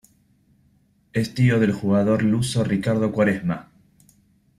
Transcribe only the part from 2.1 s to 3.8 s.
luso Ricardo Quaresma.